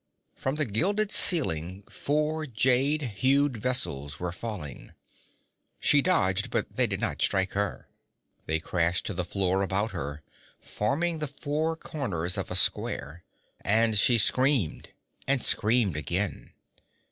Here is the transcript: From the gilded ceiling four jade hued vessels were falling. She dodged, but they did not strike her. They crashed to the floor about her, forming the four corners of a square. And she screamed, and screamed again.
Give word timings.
From 0.35 0.55
the 0.55 0.65
gilded 0.65 1.11
ceiling 1.11 1.83
four 1.87 2.47
jade 2.47 3.03
hued 3.19 3.55
vessels 3.57 4.19
were 4.19 4.31
falling. 4.31 4.93
She 5.79 6.01
dodged, 6.01 6.49
but 6.49 6.75
they 6.75 6.87
did 6.87 6.99
not 6.99 7.21
strike 7.21 7.51
her. 7.51 7.87
They 8.47 8.59
crashed 8.59 9.05
to 9.05 9.13
the 9.13 9.23
floor 9.23 9.61
about 9.61 9.91
her, 9.91 10.23
forming 10.59 11.19
the 11.19 11.27
four 11.27 11.75
corners 11.75 12.35
of 12.35 12.49
a 12.49 12.55
square. 12.55 13.23
And 13.63 13.95
she 13.95 14.17
screamed, 14.17 14.89
and 15.27 15.43
screamed 15.45 15.95
again. 15.95 16.53